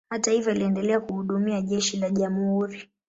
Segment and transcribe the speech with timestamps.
[0.09, 2.89] Hata hivyo, aliendelea kuhudumia jeshi la jamhuri.